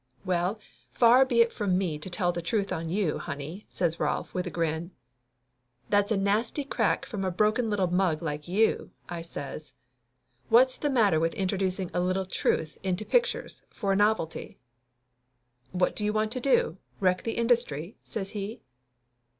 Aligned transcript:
"Well, 0.25 0.57
far 0.89 1.25
be 1.25 1.41
it 1.41 1.53
from 1.53 1.77
me 1.77 1.99
to 1.99 2.09
tell 2.09 2.31
the 2.31 2.41
truth 2.41 2.73
on 2.73 2.89
you, 2.89 3.19
honey," 3.19 3.67
says 3.69 3.99
Rolf 3.99 4.33
with 4.33 4.47
a 4.47 4.49
grin. 4.49 4.89
"That's 5.89 6.11
a 6.11 6.17
nasty 6.17 6.63
crack 6.63 7.05
from 7.05 7.23
a 7.23 7.29
broken 7.29 7.69
little 7.69 7.85
mug 7.85 8.23
like 8.23 8.47
you!" 8.47 8.89
I 9.07 9.21
says. 9.21 9.73
"What's 10.49 10.79
the 10.79 10.89
matter 10.89 11.19
with 11.19 11.35
introducing 11.35 11.91
a 11.93 11.99
little 12.01 12.25
truth 12.25 12.79
into 12.81 13.05
pictures 13.05 13.61
for 13.69 13.91
a 13.91 13.95
novelty?" 13.95 14.57
"What 15.71 15.95
do 15.95 16.03
you 16.03 16.13
want 16.13 16.31
to 16.31 16.39
do 16.39 16.79
wreck 16.99 17.21
the. 17.21 17.33
industry?" 17.33 17.99
says 18.03 18.31
he. 18.31 18.63